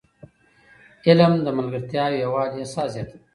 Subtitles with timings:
[1.07, 3.19] علم د ملګرتیا او یووالي احساس زیاتوي.